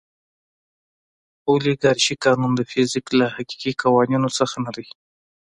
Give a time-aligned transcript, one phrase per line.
[1.49, 4.87] اولیګارشي قانون د فزیک له حقیقي قوانینو څخه نه دی.